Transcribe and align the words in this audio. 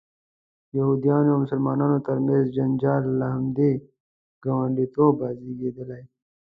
د 0.69 0.71
یهودانو 0.79 1.27
او 1.33 1.39
مسلمانانو 1.43 2.05
ترمنځ 2.07 2.43
جنجال 2.57 3.03
له 3.19 3.27
همدې 3.35 3.71
ګاونډیتوبه 4.43 5.27
زیږېدلی. 5.41 6.03